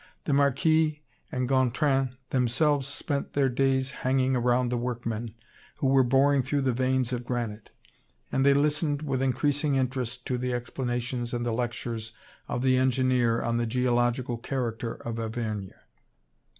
The 0.25 0.33
Marquis 0.33 1.03
and 1.31 1.47
Gontran 1.47 2.17
themselves 2.31 2.87
spent 2.87 3.33
their 3.33 3.49
days 3.49 3.91
hanging 4.01 4.33
round 4.35 4.71
the 4.71 4.77
workmen, 4.79 5.35
who 5.77 5.85
were 5.85 6.01
boring 6.01 6.41
through 6.41 6.61
the 6.63 6.73
veins 6.73 7.13
of 7.13 7.23
granite; 7.23 7.69
and 8.31 8.43
they 8.43 8.55
listened 8.55 9.03
with 9.03 9.21
increasing 9.21 9.75
interest 9.75 10.25
to 10.25 10.39
the 10.39 10.53
explanations 10.53 11.35
and 11.35 11.45
the 11.45 11.53
lectures 11.53 12.13
of 12.47 12.63
the 12.63 12.77
engineer 12.77 13.43
on 13.43 13.57
the 13.57 13.67
geological 13.67 14.39
character 14.39 14.95
of 14.95 15.19
Auvergne. 15.19 15.69